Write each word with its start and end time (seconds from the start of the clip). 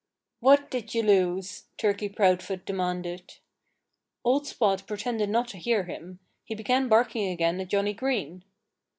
"What 0.39 0.71
did 0.71 0.95
you 0.95 1.03
lose?" 1.03 1.65
Turkey 1.77 2.09
Proudfoot 2.09 2.65
demanded. 2.65 3.35
Old 4.23 4.47
Spot 4.47 4.81
pretended 4.87 5.29
not 5.29 5.47
to 5.49 5.59
hear 5.59 5.83
him. 5.83 6.17
He 6.43 6.55
began 6.55 6.89
barking 6.89 7.27
again 7.29 7.59
at 7.61 7.67
Johnnie 7.67 7.93
Green. 7.93 8.43